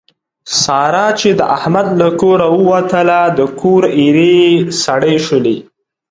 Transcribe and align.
ساره 0.61 1.05
چې 1.19 1.29
د 1.39 1.41
احمد 1.57 1.87
له 2.01 2.09
کوره 2.21 2.47
ووتله 2.55 3.21
د 3.37 3.39
کور 3.59 3.81
ایرې 3.99 4.31
یې 4.49 4.53
سړې 4.83 5.15
شولې. 5.25 5.57